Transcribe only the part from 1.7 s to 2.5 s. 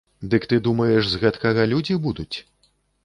людзі будуць?